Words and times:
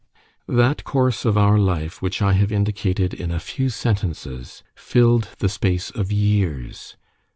That 0.47 0.83
course 0.83 1.25
of 1.25 1.37
our 1.37 1.59
life 1.59 2.01
which 2.01 2.23
I 2.23 2.33
have 2.33 2.51
indicated 2.51 3.13
in 3.13 3.29
a 3.29 3.39
few 3.39 3.69
sentences 3.69 4.63
filled 4.73 5.27
the 5.37 5.47
space 5.47 5.91
of 5.91 6.11
years. 6.11 6.97